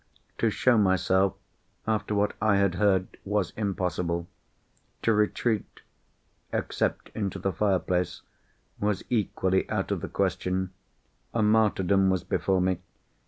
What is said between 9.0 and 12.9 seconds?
equally out of the question. A martyrdom was before me.